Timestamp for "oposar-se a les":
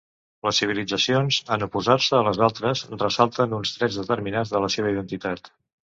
1.67-2.41